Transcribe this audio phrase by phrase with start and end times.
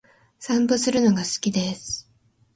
[0.39, 2.09] 散歩するのが好きです。